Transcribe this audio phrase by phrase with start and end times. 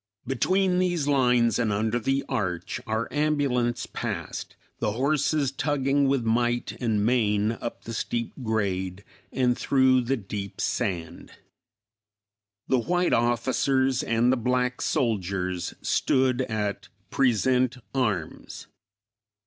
[0.25, 6.75] Between these lines and under the arch our ambulance passed; the horses tugging with might
[6.81, 11.33] and main up the steep grade and through the deep sand.
[12.67, 18.65] The white officers and the black soldiers stood at "Present Arms."